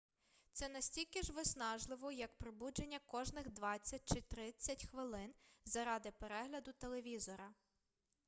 це 0.51 0.69
настільки 0.69 1.21
ж 1.21 1.33
виснажливо 1.33 2.11
як 2.11 2.37
пробудження 2.37 2.99
кожних 3.07 3.51
двадцять 3.51 4.01
чи 4.13 4.21
тридцять 4.21 4.85
хвилин 4.87 5.33
заради 5.65 6.11
перегляду 6.11 6.71
телевізора 6.73 7.53